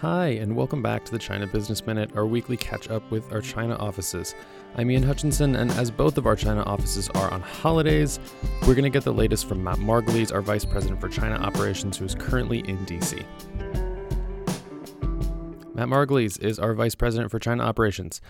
Hi, 0.00 0.28
and 0.28 0.54
welcome 0.54 0.80
back 0.80 1.04
to 1.06 1.10
the 1.10 1.18
China 1.18 1.44
Business 1.48 1.84
Minute, 1.84 2.12
our 2.14 2.24
weekly 2.24 2.56
catch 2.56 2.88
up 2.88 3.10
with 3.10 3.32
our 3.32 3.40
China 3.40 3.74
offices. 3.74 4.32
I'm 4.76 4.92
Ian 4.92 5.02
Hutchinson, 5.02 5.56
and 5.56 5.72
as 5.72 5.90
both 5.90 6.16
of 6.18 6.24
our 6.24 6.36
China 6.36 6.62
offices 6.62 7.10
are 7.16 7.28
on 7.34 7.40
holidays, 7.40 8.20
we're 8.62 8.76
going 8.76 8.84
to 8.84 8.90
get 8.90 9.02
the 9.02 9.12
latest 9.12 9.48
from 9.48 9.64
Matt 9.64 9.78
Margulies, 9.78 10.32
our 10.32 10.40
Vice 10.40 10.64
President 10.64 11.00
for 11.00 11.08
China 11.08 11.34
Operations, 11.34 11.98
who 11.98 12.04
is 12.04 12.14
currently 12.14 12.60
in 12.60 12.78
DC. 12.86 13.24
Matt 15.74 15.88
Margulies 15.88 16.40
is 16.40 16.60
our 16.60 16.74
Vice 16.74 16.94
President 16.94 17.28
for 17.28 17.40
China 17.40 17.64
Operations. 17.64 18.20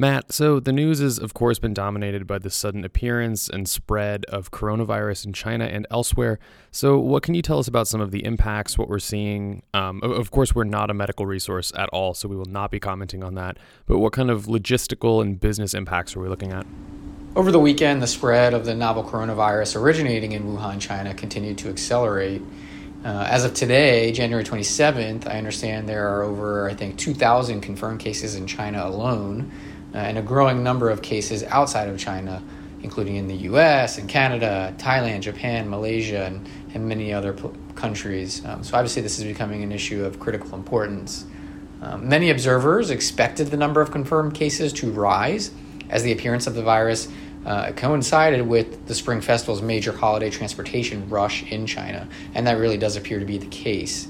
Matt, 0.00 0.32
so 0.32 0.60
the 0.60 0.70
news 0.70 1.00
has, 1.00 1.18
of 1.18 1.34
course, 1.34 1.58
been 1.58 1.74
dominated 1.74 2.24
by 2.24 2.38
the 2.38 2.50
sudden 2.50 2.84
appearance 2.84 3.48
and 3.48 3.68
spread 3.68 4.24
of 4.26 4.52
coronavirus 4.52 5.26
in 5.26 5.32
China 5.32 5.64
and 5.64 5.88
elsewhere. 5.90 6.38
So, 6.70 6.98
what 6.98 7.24
can 7.24 7.34
you 7.34 7.42
tell 7.42 7.58
us 7.58 7.66
about 7.66 7.88
some 7.88 8.00
of 8.00 8.12
the 8.12 8.24
impacts, 8.24 8.78
what 8.78 8.88
we're 8.88 9.00
seeing? 9.00 9.64
Um, 9.74 10.00
of 10.04 10.30
course, 10.30 10.54
we're 10.54 10.62
not 10.62 10.88
a 10.88 10.94
medical 10.94 11.26
resource 11.26 11.72
at 11.76 11.88
all, 11.88 12.14
so 12.14 12.28
we 12.28 12.36
will 12.36 12.44
not 12.44 12.70
be 12.70 12.78
commenting 12.78 13.24
on 13.24 13.34
that. 13.34 13.58
But 13.86 13.98
what 13.98 14.12
kind 14.12 14.30
of 14.30 14.46
logistical 14.46 15.20
and 15.20 15.40
business 15.40 15.74
impacts 15.74 16.14
are 16.14 16.20
we 16.20 16.28
looking 16.28 16.52
at? 16.52 16.64
Over 17.34 17.50
the 17.50 17.58
weekend, 17.58 18.00
the 18.00 18.06
spread 18.06 18.54
of 18.54 18.66
the 18.66 18.76
novel 18.76 19.02
coronavirus 19.02 19.80
originating 19.80 20.30
in 20.30 20.44
Wuhan, 20.44 20.80
China, 20.80 21.12
continued 21.12 21.58
to 21.58 21.70
accelerate. 21.70 22.40
Uh, 23.04 23.26
as 23.28 23.44
of 23.44 23.52
today, 23.52 24.12
January 24.12 24.44
27th, 24.44 25.26
I 25.26 25.38
understand 25.38 25.88
there 25.88 26.08
are 26.08 26.22
over, 26.22 26.70
I 26.70 26.74
think, 26.74 26.98
2,000 26.98 27.62
confirmed 27.62 27.98
cases 27.98 28.36
in 28.36 28.46
China 28.46 28.86
alone 28.86 29.50
uh, 29.94 29.98
and 29.98 30.18
a 30.18 30.22
growing 30.22 30.62
number 30.62 30.90
of 30.90 31.02
cases 31.02 31.42
outside 31.44 31.88
of 31.88 31.98
China, 31.98 32.42
including 32.82 33.16
in 33.16 33.26
the 33.26 33.36
US 33.36 33.98
and 33.98 34.08
Canada, 34.08 34.74
Thailand, 34.78 35.20
Japan, 35.20 35.68
Malaysia, 35.68 36.24
and, 36.26 36.48
and 36.74 36.88
many 36.88 37.12
other 37.12 37.34
countries. 37.74 38.44
Um, 38.44 38.62
so, 38.62 38.76
obviously, 38.76 39.02
this 39.02 39.18
is 39.18 39.24
becoming 39.24 39.62
an 39.62 39.72
issue 39.72 40.04
of 40.04 40.20
critical 40.20 40.54
importance. 40.54 41.24
Um, 41.80 42.08
many 42.08 42.30
observers 42.30 42.90
expected 42.90 43.48
the 43.48 43.56
number 43.56 43.80
of 43.80 43.90
confirmed 43.90 44.34
cases 44.34 44.72
to 44.74 44.90
rise 44.90 45.50
as 45.90 46.02
the 46.02 46.12
appearance 46.12 46.46
of 46.46 46.54
the 46.54 46.62
virus 46.62 47.08
uh, 47.46 47.72
coincided 47.72 48.46
with 48.46 48.86
the 48.86 48.94
Spring 48.94 49.20
Festival's 49.20 49.62
major 49.62 49.92
holiday 49.92 50.28
transportation 50.28 51.08
rush 51.08 51.50
in 51.50 51.66
China, 51.66 52.08
and 52.34 52.46
that 52.46 52.58
really 52.58 52.76
does 52.76 52.96
appear 52.96 53.18
to 53.20 53.24
be 53.24 53.38
the 53.38 53.46
case. 53.46 54.08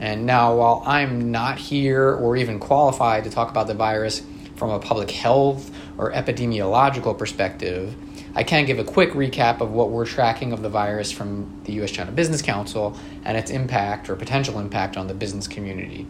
And 0.00 0.26
now, 0.26 0.56
while 0.56 0.82
I'm 0.86 1.32
not 1.32 1.58
here 1.58 2.14
or 2.14 2.36
even 2.36 2.60
qualified 2.60 3.24
to 3.24 3.30
talk 3.30 3.50
about 3.50 3.66
the 3.66 3.74
virus, 3.74 4.22
from 4.58 4.70
a 4.70 4.78
public 4.78 5.10
health 5.10 5.70
or 5.96 6.12
epidemiological 6.12 7.16
perspective, 7.16 7.94
I 8.34 8.42
can 8.42 8.66
give 8.66 8.78
a 8.78 8.84
quick 8.84 9.10
recap 9.12 9.60
of 9.60 9.70
what 9.70 9.90
we're 9.90 10.04
tracking 10.04 10.52
of 10.52 10.62
the 10.62 10.68
virus 10.68 11.10
from 11.10 11.62
the 11.64 11.72
US 11.82 11.90
China 11.90 12.10
Business 12.12 12.42
Council 12.42 12.98
and 13.24 13.36
its 13.36 13.50
impact 13.50 14.10
or 14.10 14.16
potential 14.16 14.58
impact 14.58 14.96
on 14.96 15.06
the 15.06 15.14
business 15.14 15.48
community. 15.48 16.06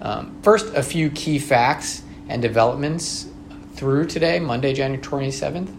Um, 0.00 0.36
first, 0.42 0.74
a 0.74 0.82
few 0.82 1.10
key 1.10 1.38
facts 1.38 2.02
and 2.28 2.42
developments 2.42 3.26
through 3.74 4.06
today, 4.06 4.38
Monday, 4.38 4.74
January 4.74 5.02
27th, 5.02 5.74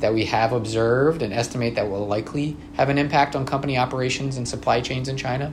that 0.00 0.12
we 0.12 0.24
have 0.24 0.52
observed 0.52 1.22
and 1.22 1.32
estimate 1.32 1.76
that 1.76 1.88
will 1.88 2.06
likely 2.06 2.56
have 2.74 2.88
an 2.88 2.98
impact 2.98 3.36
on 3.36 3.46
company 3.46 3.78
operations 3.78 4.36
and 4.36 4.48
supply 4.48 4.80
chains 4.80 5.08
in 5.08 5.16
China. 5.16 5.52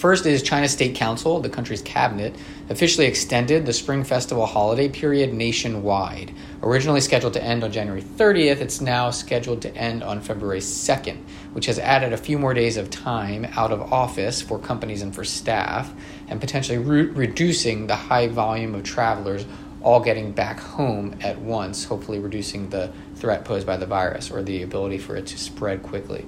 First 0.00 0.24
is 0.24 0.42
China 0.42 0.66
State 0.66 0.94
Council, 0.94 1.40
the 1.40 1.50
country's 1.50 1.82
cabinet, 1.82 2.34
officially 2.70 3.04
extended 3.04 3.66
the 3.66 3.74
Spring 3.74 4.02
Festival 4.02 4.46
holiday 4.46 4.88
period 4.88 5.34
nationwide. 5.34 6.34
Originally 6.62 7.02
scheduled 7.02 7.34
to 7.34 7.44
end 7.44 7.62
on 7.62 7.70
January 7.70 8.00
30th, 8.00 8.62
it's 8.62 8.80
now 8.80 9.10
scheduled 9.10 9.60
to 9.60 9.76
end 9.76 10.02
on 10.02 10.22
February 10.22 10.60
2nd, 10.60 11.18
which 11.52 11.66
has 11.66 11.78
added 11.78 12.14
a 12.14 12.16
few 12.16 12.38
more 12.38 12.54
days 12.54 12.78
of 12.78 12.88
time 12.88 13.46
out 13.56 13.72
of 13.72 13.92
office 13.92 14.40
for 14.40 14.58
companies 14.58 15.02
and 15.02 15.14
for 15.14 15.22
staff, 15.22 15.92
and 16.28 16.40
potentially 16.40 16.78
re- 16.78 17.02
reducing 17.02 17.86
the 17.86 17.96
high 17.96 18.26
volume 18.26 18.74
of 18.74 18.82
travelers 18.82 19.44
all 19.82 20.00
getting 20.00 20.32
back 20.32 20.60
home 20.60 21.14
at 21.20 21.38
once, 21.38 21.84
hopefully 21.84 22.20
reducing 22.20 22.70
the 22.70 22.90
threat 23.16 23.44
posed 23.44 23.66
by 23.66 23.76
the 23.76 23.84
virus 23.84 24.30
or 24.30 24.42
the 24.42 24.62
ability 24.62 24.96
for 24.96 25.14
it 25.14 25.26
to 25.26 25.36
spread 25.36 25.82
quickly. 25.82 26.24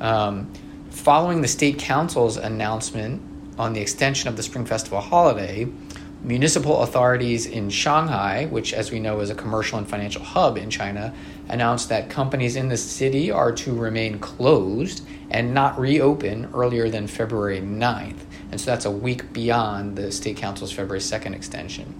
Um, 0.00 0.50
Following 0.96 1.40
the 1.40 1.46
state 1.46 1.78
council's 1.78 2.36
announcement 2.36 3.22
on 3.58 3.74
the 3.74 3.80
extension 3.80 4.28
of 4.28 4.36
the 4.36 4.42
Spring 4.42 4.64
Festival 4.64 5.00
holiday, 5.00 5.68
municipal 6.22 6.82
authorities 6.82 7.46
in 7.46 7.70
Shanghai, 7.70 8.46
which, 8.46 8.72
as 8.72 8.90
we 8.90 8.98
know, 8.98 9.20
is 9.20 9.30
a 9.30 9.34
commercial 9.34 9.78
and 9.78 9.88
financial 9.88 10.24
hub 10.24 10.56
in 10.56 10.68
China, 10.68 11.14
announced 11.48 11.90
that 11.90 12.10
companies 12.10 12.56
in 12.56 12.70
the 12.70 12.76
city 12.76 13.30
are 13.30 13.52
to 13.52 13.72
remain 13.72 14.18
closed 14.18 15.06
and 15.30 15.54
not 15.54 15.78
reopen 15.78 16.48
earlier 16.52 16.88
than 16.88 17.06
February 17.06 17.60
9th. 17.60 18.24
And 18.50 18.60
so 18.60 18.72
that's 18.72 18.86
a 18.86 18.90
week 18.90 19.32
beyond 19.32 19.96
the 19.96 20.10
state 20.10 20.38
council's 20.38 20.72
February 20.72 21.00
2nd 21.00 21.36
extension. 21.36 21.94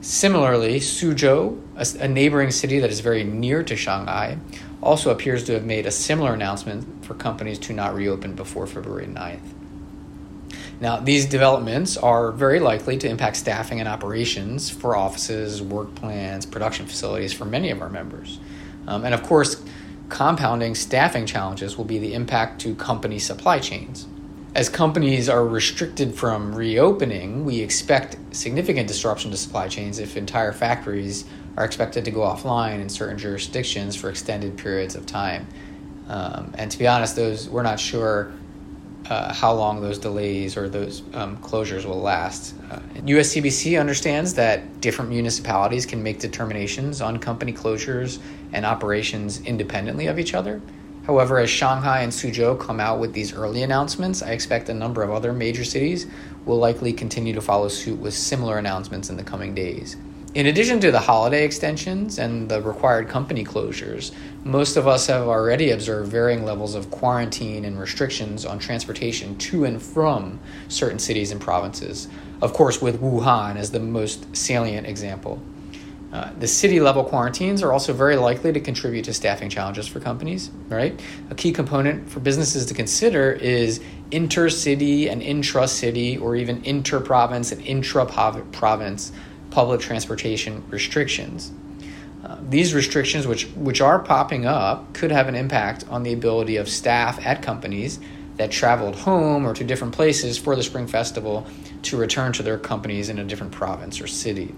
Similarly, 0.00 0.80
Suzhou, 0.80 1.60
a, 2.00 2.08
neighboring 2.08 2.50
city 2.50 2.78
that 2.78 2.90
is 2.90 3.00
very 3.00 3.24
near 3.24 3.62
to 3.62 3.74
Shanghai, 3.74 4.38
also 4.82 5.10
appears 5.10 5.44
to 5.44 5.52
have 5.52 5.64
made 5.64 5.86
a 5.86 5.90
similar 5.90 6.34
announcement 6.34 7.04
for 7.04 7.14
companies 7.14 7.58
to 7.58 7.72
not 7.72 7.94
reopen 7.94 8.34
before 8.34 8.66
February 8.66 9.06
9th. 9.06 9.40
Now, 10.80 11.00
these 11.00 11.26
developments 11.26 11.96
are 11.96 12.30
very 12.30 12.60
likely 12.60 12.96
to 12.98 13.08
impact 13.08 13.36
staffing 13.36 13.80
and 13.80 13.88
operations 13.88 14.70
for 14.70 14.96
offices, 14.96 15.60
work 15.60 15.94
plans, 15.96 16.46
production 16.46 16.86
facilities 16.86 17.32
for 17.32 17.44
many 17.44 17.70
of 17.70 17.82
our 17.82 17.88
members. 17.88 18.38
Um, 18.86 19.04
and 19.04 19.12
of 19.12 19.24
course, 19.24 19.62
compounding 20.08 20.76
staffing 20.76 21.26
challenges 21.26 21.76
will 21.76 21.84
be 21.84 21.98
the 21.98 22.14
impact 22.14 22.60
to 22.62 22.74
company 22.76 23.18
supply 23.18 23.58
chains. 23.58 24.06
As 24.54 24.68
companies 24.68 25.28
are 25.28 25.44
restricted 25.44 26.14
from 26.14 26.54
reopening, 26.54 27.44
we 27.44 27.60
expect 27.60 28.16
significant 28.30 28.88
disruption 28.88 29.30
to 29.32 29.36
supply 29.36 29.68
chains 29.68 29.98
if 29.98 30.16
entire 30.16 30.52
factories 30.52 31.24
are 31.58 31.64
expected 31.64 32.04
to 32.04 32.10
go 32.12 32.20
offline 32.20 32.80
in 32.80 32.88
certain 32.88 33.18
jurisdictions 33.18 33.96
for 33.96 34.08
extended 34.08 34.56
periods 34.56 34.94
of 34.94 35.04
time. 35.06 35.44
Um, 36.06 36.54
and 36.56 36.70
to 36.70 36.78
be 36.78 36.86
honest, 36.86 37.16
those 37.16 37.48
we're 37.48 37.64
not 37.64 37.80
sure 37.80 38.32
uh, 39.10 39.34
how 39.34 39.52
long 39.52 39.80
those 39.80 39.98
delays 39.98 40.56
or 40.56 40.68
those 40.68 41.02
um, 41.14 41.36
closures 41.38 41.84
will 41.84 42.00
last. 42.00 42.54
Uh, 42.70 42.78
USCBC 42.94 43.78
understands 43.78 44.34
that 44.34 44.80
different 44.80 45.10
municipalities 45.10 45.84
can 45.84 46.00
make 46.00 46.20
determinations 46.20 47.00
on 47.00 47.18
company 47.18 47.52
closures 47.52 48.20
and 48.52 48.64
operations 48.64 49.40
independently 49.40 50.06
of 50.06 50.20
each 50.20 50.34
other. 50.34 50.60
However, 51.06 51.38
as 51.38 51.50
Shanghai 51.50 52.02
and 52.02 52.12
Suzhou 52.12 52.60
come 52.60 52.78
out 52.78 53.00
with 53.00 53.14
these 53.14 53.32
early 53.32 53.64
announcements, 53.64 54.22
I 54.22 54.30
expect 54.30 54.68
a 54.68 54.74
number 54.74 55.02
of 55.02 55.10
other 55.10 55.32
major 55.32 55.64
cities 55.64 56.06
will 56.44 56.58
likely 56.58 56.92
continue 56.92 57.32
to 57.32 57.40
follow 57.40 57.66
suit 57.66 57.98
with 57.98 58.14
similar 58.14 58.58
announcements 58.58 59.10
in 59.10 59.16
the 59.16 59.24
coming 59.24 59.56
days. 59.56 59.96
In 60.34 60.44
addition 60.44 60.78
to 60.80 60.92
the 60.92 61.00
holiday 61.00 61.42
extensions 61.42 62.18
and 62.18 62.50
the 62.50 62.60
required 62.60 63.08
company 63.08 63.44
closures, 63.44 64.12
most 64.44 64.76
of 64.76 64.86
us 64.86 65.06
have 65.06 65.26
already 65.26 65.70
observed 65.70 66.12
varying 66.12 66.44
levels 66.44 66.74
of 66.74 66.90
quarantine 66.90 67.64
and 67.64 67.80
restrictions 67.80 68.44
on 68.44 68.58
transportation 68.58 69.38
to 69.38 69.64
and 69.64 69.82
from 69.82 70.38
certain 70.68 70.98
cities 70.98 71.30
and 71.30 71.40
provinces. 71.40 72.08
Of 72.42 72.52
course, 72.52 72.82
with 72.82 73.00
Wuhan 73.00 73.56
as 73.56 73.70
the 73.70 73.80
most 73.80 74.36
salient 74.36 74.86
example. 74.86 75.40
Uh, 76.12 76.30
the 76.38 76.48
city 76.48 76.78
level 76.78 77.04
quarantines 77.04 77.62
are 77.62 77.72
also 77.72 77.94
very 77.94 78.16
likely 78.16 78.52
to 78.52 78.60
contribute 78.60 79.06
to 79.06 79.14
staffing 79.14 79.48
challenges 79.48 79.86
for 79.86 79.98
companies, 79.98 80.50
right? 80.68 80.98
A 81.30 81.34
key 81.34 81.52
component 81.52 82.08
for 82.08 82.20
businesses 82.20 82.66
to 82.66 82.74
consider 82.74 83.32
is 83.32 83.80
intercity 84.10 85.10
and 85.10 85.22
intra 85.22 85.66
city, 85.66 86.18
or 86.18 86.36
even 86.36 86.62
inter 86.64 87.00
province 87.00 87.50
and 87.50 87.62
intra 87.62 88.04
province 88.06 89.12
public 89.58 89.80
transportation 89.80 90.62
restrictions. 90.70 91.50
Uh, 92.24 92.38
these 92.48 92.74
restrictions, 92.74 93.26
which, 93.26 93.46
which 93.56 93.80
are 93.80 93.98
popping 93.98 94.46
up, 94.46 94.94
could 94.94 95.10
have 95.10 95.26
an 95.26 95.34
impact 95.34 95.84
on 95.88 96.04
the 96.04 96.12
ability 96.12 96.58
of 96.58 96.68
staff 96.68 97.18
at 97.26 97.42
companies 97.42 97.98
that 98.36 98.52
traveled 98.52 98.94
home 98.94 99.44
or 99.44 99.52
to 99.52 99.64
different 99.64 99.92
places 99.92 100.38
for 100.38 100.54
the 100.54 100.62
Spring 100.62 100.86
Festival 100.86 101.44
to 101.82 101.96
return 101.96 102.32
to 102.32 102.44
their 102.44 102.56
companies 102.56 103.08
in 103.08 103.18
a 103.18 103.24
different 103.24 103.50
province 103.50 104.00
or 104.00 104.06
city. 104.06 104.54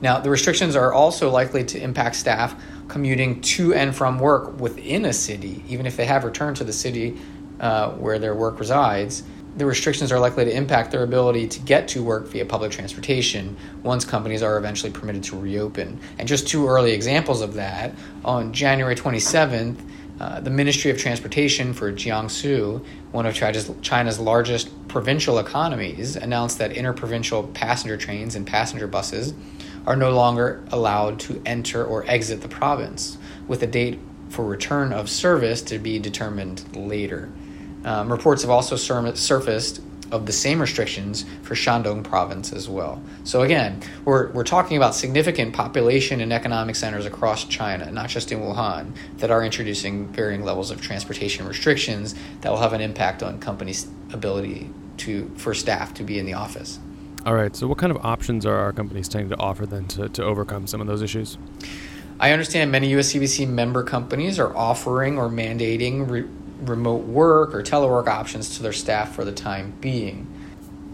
Now, 0.00 0.20
the 0.20 0.30
restrictions 0.30 0.76
are 0.76 0.92
also 0.92 1.28
likely 1.28 1.64
to 1.64 1.82
impact 1.82 2.14
staff 2.14 2.54
commuting 2.86 3.40
to 3.40 3.74
and 3.74 3.92
from 3.92 4.20
work 4.20 4.60
within 4.60 5.04
a 5.04 5.12
city, 5.12 5.64
even 5.66 5.84
if 5.84 5.96
they 5.96 6.06
have 6.06 6.22
returned 6.22 6.58
to 6.58 6.64
the 6.64 6.72
city 6.72 7.18
uh, 7.58 7.90
where 7.90 8.20
their 8.20 8.36
work 8.36 8.60
resides 8.60 9.24
the 9.56 9.66
restrictions 9.66 10.10
are 10.10 10.18
likely 10.18 10.44
to 10.44 10.54
impact 10.54 10.90
their 10.90 11.04
ability 11.04 11.46
to 11.46 11.60
get 11.60 11.86
to 11.88 12.02
work 12.02 12.26
via 12.26 12.44
public 12.44 12.72
transportation 12.72 13.56
once 13.82 14.04
companies 14.04 14.42
are 14.42 14.56
eventually 14.56 14.90
permitted 14.90 15.22
to 15.24 15.38
reopen. 15.38 16.00
And 16.18 16.26
just 16.26 16.48
two 16.48 16.66
early 16.66 16.92
examples 16.92 17.40
of 17.40 17.54
that 17.54 17.94
on 18.24 18.52
January 18.52 18.96
27th, 18.96 19.76
uh, 20.20 20.40
the 20.40 20.50
Ministry 20.50 20.90
of 20.90 20.98
Transportation 20.98 21.72
for 21.72 21.92
Jiangsu, 21.92 22.84
one 23.12 23.26
of 23.26 23.34
China's, 23.34 23.70
China's 23.82 24.18
largest 24.18 24.70
provincial 24.88 25.38
economies, 25.38 26.16
announced 26.16 26.58
that 26.58 26.72
interprovincial 26.72 27.44
passenger 27.48 27.96
trains 27.96 28.36
and 28.36 28.46
passenger 28.46 28.86
buses 28.86 29.34
are 29.86 29.96
no 29.96 30.12
longer 30.12 30.64
allowed 30.70 31.18
to 31.20 31.42
enter 31.44 31.84
or 31.84 32.04
exit 32.08 32.40
the 32.42 32.48
province, 32.48 33.18
with 33.48 33.62
a 33.62 33.66
date 33.66 33.98
for 34.30 34.44
return 34.44 34.92
of 34.92 35.10
service 35.10 35.62
to 35.62 35.78
be 35.78 35.98
determined 35.98 36.76
later. 36.76 37.30
Um, 37.84 38.10
reports 38.10 38.42
have 38.42 38.50
also 38.50 38.76
sur- 38.76 39.14
surfaced 39.14 39.80
of 40.10 40.26
the 40.26 40.32
same 40.32 40.60
restrictions 40.60 41.24
for 41.42 41.54
Shandong 41.54 42.04
province 42.04 42.52
as 42.52 42.68
well. 42.68 43.02
So 43.24 43.42
again, 43.42 43.80
we're, 44.04 44.30
we're 44.30 44.44
talking 44.44 44.76
about 44.76 44.94
significant 44.94 45.54
population 45.54 46.20
and 46.20 46.32
economic 46.32 46.76
centers 46.76 47.04
across 47.04 47.44
China, 47.44 47.90
not 47.90 48.10
just 48.10 48.30
in 48.30 48.38
Wuhan, 48.38 48.92
that 49.18 49.30
are 49.30 49.42
introducing 49.42 50.06
varying 50.08 50.44
levels 50.44 50.70
of 50.70 50.80
transportation 50.80 51.46
restrictions 51.48 52.14
that 52.42 52.50
will 52.50 52.60
have 52.60 52.72
an 52.72 52.80
impact 52.80 53.22
on 53.22 53.40
companies' 53.40 53.88
ability 54.12 54.70
to 54.98 55.30
for 55.36 55.52
staff 55.54 55.92
to 55.94 56.04
be 56.04 56.18
in 56.18 56.26
the 56.26 56.34
office. 56.34 56.78
All 57.26 57.34
right. 57.34 57.56
So 57.56 57.66
what 57.66 57.78
kind 57.78 57.90
of 57.90 58.04
options 58.04 58.44
are 58.44 58.54
our 58.54 58.72
companies 58.72 59.08
trying 59.08 59.30
to 59.30 59.38
offer 59.38 59.66
then 59.66 59.86
to, 59.88 60.08
to 60.10 60.22
overcome 60.22 60.66
some 60.66 60.80
of 60.80 60.86
those 60.86 61.02
issues? 61.02 61.38
I 62.20 62.30
understand 62.30 62.70
many 62.70 62.92
USCBC 62.92 63.48
member 63.48 63.82
companies 63.82 64.38
are 64.38 64.54
offering 64.56 65.18
or 65.18 65.28
mandating 65.28 66.08
re- 66.08 66.28
remote 66.60 67.04
work 67.04 67.54
or 67.54 67.62
telework 67.62 68.06
options 68.06 68.56
to 68.56 68.62
their 68.62 68.72
staff 68.72 69.14
for 69.14 69.24
the 69.24 69.32
time 69.32 69.74
being. 69.80 70.26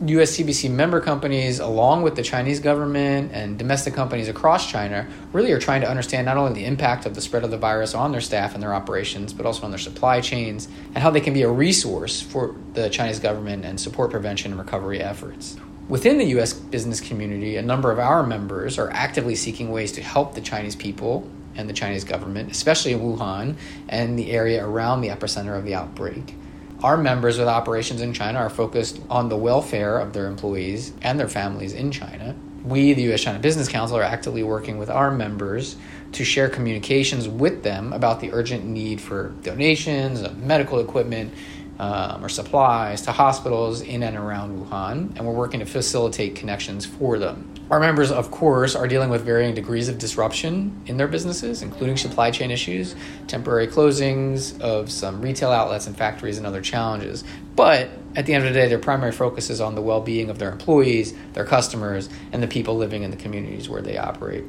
USCBC 0.03 0.71
member 0.71 0.99
companies, 0.99 1.61
along 1.61 2.01
with 2.01 2.17
the 2.17 2.23
Chinese 2.23 2.59
government 2.59 3.33
and 3.35 3.59
domestic 3.59 3.93
companies 3.93 4.29
across 4.29 4.71
China, 4.71 5.07
really 5.35 5.53
are 5.53 5.61
trying 5.61 5.83
to 5.83 5.89
understand 5.89 6.25
not 6.25 6.39
only 6.39 6.55
the 6.55 6.65
impact 6.65 7.05
of 7.05 7.15
the 7.15 7.21
spread 7.21 7.45
of 7.45 7.51
the 7.51 7.59
virus 7.59 7.95
on 7.95 8.11
their 8.11 8.23
staff 8.23 8.55
and 8.55 8.62
their 8.62 8.73
operations, 8.73 9.35
but 9.35 9.45
also 9.45 9.65
on 9.65 9.71
their 9.71 9.79
supply 9.79 10.23
chains, 10.23 10.69
and 10.95 10.99
how 10.99 11.11
they 11.11 11.21
can 11.21 11.35
be 11.35 11.43
a 11.43 11.51
resource 11.51 12.23
for 12.23 12.55
the 12.73 12.89
Chinese 12.89 13.19
government 13.19 13.67
and 13.67 13.79
support 13.79 14.11
prevention 14.11 14.53
and 14.53 14.59
recovery 14.59 15.03
efforts. 15.03 15.59
Within 15.91 16.17
the 16.17 16.27
US 16.39 16.55
business 16.55 16.99
community, 16.99 17.57
a 17.57 17.62
number 17.62 17.93
of 17.93 17.99
our 17.99 18.27
members 18.27 18.79
are 18.79 18.89
actively 18.93 19.35
seeking 19.35 19.71
ways 19.71 19.93
to 19.93 20.03
help 20.03 20.35
the 20.35 20.41
Chinese 20.41 20.77
people 20.77 21.29
and 21.61 21.69
the 21.69 21.75
Chinese 21.75 22.05
government, 22.05 22.51
especially 22.51 22.93
in 22.93 23.01
Wuhan 23.01 23.57
and 23.89 24.19
the 24.19 24.33
area 24.33 24.67
around 24.67 25.03
the 25.03 25.09
epicenter 25.09 25.57
of 25.57 25.65
the 25.65 25.75
outbreak. 25.75 26.35
Our 26.83 26.97
members 26.97 27.39
with 27.39 27.47
operations 27.47 28.01
in 28.01 28.15
China 28.15 28.39
are 28.39 28.51
focused 28.51 29.01
on 29.11 29.29
the 29.29 29.37
welfare 29.37 29.99
of 29.99 30.15
their 30.15 30.27
employees 30.27 30.95
and 31.03 31.21
their 31.21 31.29
families 31.29 31.75
in 31.75 31.91
China. 31.91 32.35
We, 32.65 32.95
the 32.95 33.12
US 33.12 33.21
China 33.21 33.39
Business 33.39 33.69
Council, 33.69 33.99
are 33.99 34.03
actively 34.03 34.43
working 34.43 34.79
with 34.79 34.89
our 34.89 35.11
members 35.11 35.77
to 36.12 36.25
share 36.25 36.49
communications 36.49 37.29
with 37.29 37.62
them 37.62 37.93
about 37.93 38.21
the 38.21 38.33
urgent 38.33 38.65
need 38.65 39.01
for 39.01 39.29
donations 39.43 40.23
of 40.23 40.39
medical 40.39 40.81
equipment 40.81 41.33
um, 41.79 42.25
or 42.25 42.29
supplies 42.29 43.03
to 43.03 43.12
hospitals 43.12 43.81
in 43.81 44.03
and 44.03 44.17
around 44.17 44.67
Wuhan, 44.67 45.17
and 45.17 45.27
we're 45.27 45.33
working 45.33 45.61
to 45.61 45.67
facilitate 45.67 46.35
connections 46.37 46.85
for 46.85 47.19
them. 47.19 47.50
Our 47.70 47.78
members, 47.78 48.11
of 48.11 48.32
course, 48.32 48.75
are 48.75 48.88
dealing 48.88 49.11
with 49.11 49.22
varying 49.22 49.55
degrees 49.55 49.88
of 49.88 49.96
disruption 49.96 50.82
in 50.87 50.96
their 50.96 51.06
businesses, 51.06 51.62
including 51.62 51.96
supply 51.96 52.32
chain 52.32 52.50
issues, 52.50 52.96
temporary 53.28 53.69
closings 53.69 54.61
of 54.61 54.90
some 54.90 55.22
retail 55.22 55.52
outlets 55.52 55.87
and 55.87 55.96
factories, 55.96 56.37
and 56.37 56.49
other 56.49 56.61
challenges. 56.61 57.22
But 57.55 57.90
at 58.17 58.26
the 58.26 58.34
end 58.34 58.44
of 58.44 58.52
the 58.52 58.58
day, 58.58 58.67
their 58.67 58.81
primary 58.81 59.12
focus 59.12 59.50
is 59.50 59.61
on 59.61 59.76
the 59.76 59.82
well 59.82 60.00
being 60.00 60.31
of 60.31 60.40
their 60.40 60.50
employees, 60.50 61.14
their 61.34 61.44
customers, 61.44 62.08
and 62.32 62.43
the 62.43 62.49
people 62.49 62.76
living 62.76 63.05
in 63.05 63.12
the 63.12 63.17
communities 63.17 63.69
where 63.69 63.82
they 63.82 63.96
operate. 63.96 64.43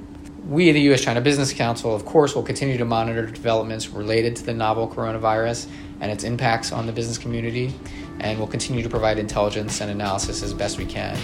We, 0.47 0.71
the 0.71 0.81
U.S. 0.81 1.01
China 1.01 1.21
Business 1.21 1.53
Council, 1.53 1.93
of 1.93 2.05
course, 2.05 2.33
will 2.33 2.41
continue 2.41 2.79
to 2.79 2.85
monitor 2.85 3.27
developments 3.27 3.89
related 3.89 4.35
to 4.37 4.43
the 4.43 4.53
novel 4.55 4.87
coronavirus 4.87 5.67
and 5.99 6.11
its 6.11 6.23
impacts 6.23 6.71
on 6.71 6.87
the 6.87 6.91
business 6.91 7.19
community, 7.19 7.71
and 8.19 8.39
we'll 8.39 8.47
continue 8.47 8.81
to 8.81 8.89
provide 8.89 9.19
intelligence 9.19 9.79
and 9.79 9.91
analysis 9.91 10.41
as 10.41 10.55
best 10.55 10.79
we 10.79 10.85
can 10.85 11.15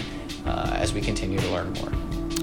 uh, 0.46 0.72
as 0.74 0.92
we 0.92 1.00
continue 1.00 1.38
to 1.38 1.50
learn 1.50 1.72
more. 1.74 1.92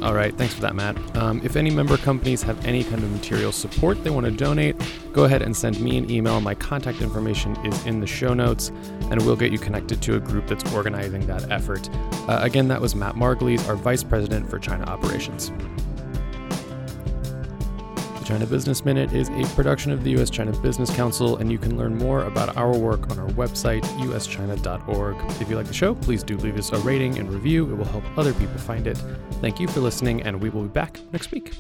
All 0.06 0.14
right, 0.14 0.38
thanks 0.38 0.54
for 0.54 0.62
that, 0.62 0.76
Matt. 0.76 0.98
Um, 1.16 1.42
if 1.44 1.56
any 1.56 1.72
member 1.72 1.98
companies 1.98 2.44
have 2.44 2.64
any 2.66 2.84
kind 2.84 3.02
of 3.02 3.12
material 3.12 3.52
support 3.52 4.04
they 4.04 4.10
want 4.10 4.26
to 4.26 4.32
donate, 4.32 4.76
go 5.14 5.24
ahead 5.24 5.42
and 5.42 5.56
send 5.56 5.80
me 5.80 5.98
an 5.98 6.12
email. 6.12 6.40
My 6.42 6.54
contact 6.54 7.02
information 7.02 7.56
is 7.66 7.86
in 7.86 8.02
the 8.02 8.08
show 8.08 8.34
notes, 8.34 8.70
and 9.10 9.20
we'll 9.26 9.38
get 9.38 9.52
you 9.52 9.58
connected 9.58 10.02
to 10.04 10.16
a 10.18 10.20
group 10.20 10.48
that's 10.48 10.74
organizing 10.74 11.26
that 11.28 11.50
effort. 11.50 11.90
Uh, 12.28 12.40
again, 12.42 12.68
that 12.68 12.82
was 12.82 12.94
Matt 12.94 13.16
Margulies, 13.16 13.68
our 13.68 13.76
Vice 13.76 14.04
President 14.04 14.50
for 14.50 14.60
China 14.60 14.84
Operations. 14.84 15.52
China 18.26 18.48
Business 18.48 18.84
Minute 18.84 19.14
is 19.14 19.30
a 19.30 19.44
production 19.56 19.92
of 19.92 20.04
the 20.04 20.10
U.S. 20.12 20.32
China 20.32 20.52
Business 20.52 20.94
Council, 20.96 21.38
and 21.38 21.52
you 21.52 21.60
can 21.60 21.78
learn 21.78 21.96
more 21.96 22.24
about 22.24 22.58
our 22.58 22.76
work 22.76 23.12
on 23.12 23.20
our 23.20 23.30
website, 23.30 23.84
uschina.org. 24.00 25.16
If 25.40 25.48
you 25.48 25.56
like 25.56 25.68
the 25.68 25.74
show, 25.74 25.94
please 25.94 26.24
do 26.24 26.36
leave 26.38 26.58
us 26.58 26.72
a 26.72 26.78
rating 26.80 27.20
and 27.20 27.32
review. 27.32 27.72
It 27.72 27.76
will 27.76 27.86
help 27.86 28.04
other 28.18 28.34
people 28.34 28.58
find 28.58 28.88
it. 28.88 28.98
Thank 29.42 29.60
you 29.60 29.68
for 29.68 29.80
listening, 29.80 30.24
and 30.24 30.42
we 30.42 30.50
will 30.50 30.64
be 30.64 30.70
back 30.70 31.00
next 31.14 31.30
week. 31.32 31.54